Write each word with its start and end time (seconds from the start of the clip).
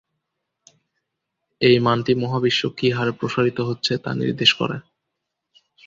এই 1.61 1.77
মানটি 1.79 2.13
মহাবিশ্ব 2.15 2.61
কি 2.77 2.87
হারে 2.91 3.13
প্রসারিত 3.19 3.57
হচ্ছে 3.69 3.93
তা 4.03 4.11
নির্দেশ 4.21 4.51
করে। 4.59 4.77